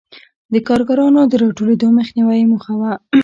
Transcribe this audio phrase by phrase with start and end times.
[0.53, 2.81] د کارګرانو د راټولېدو مخنیوی یې موخه و.